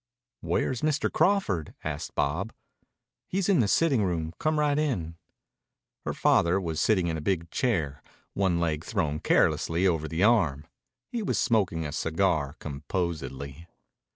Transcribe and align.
"Where's 0.39 0.81
Mr. 0.81 1.11
Crawford?" 1.11 1.75
asked 1.83 2.15
Bob. 2.15 2.53
"He's 3.27 3.47
in 3.47 3.59
the 3.59 3.67
sitting 3.67 4.03
room. 4.03 4.33
Come 4.39 4.57
right 4.57 4.79
in." 4.79 5.15
Her 6.05 6.13
father 6.15 6.59
was 6.59 6.81
sitting 6.81 7.05
in 7.05 7.17
a 7.17 7.21
big 7.21 7.51
chair, 7.51 8.01
one 8.33 8.59
leg 8.59 8.83
thrown 8.83 9.19
carelessly 9.19 9.85
over 9.85 10.07
the 10.07 10.23
arm. 10.23 10.65
He 11.11 11.21
was 11.21 11.37
smoking 11.37 11.85
a 11.85 11.91
cigar 11.91 12.55
composedly. 12.57 13.67